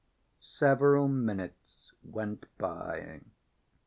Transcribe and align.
Several 0.43 1.07
minutes 1.07 1.93
went 2.03 2.45
by. 2.57 3.21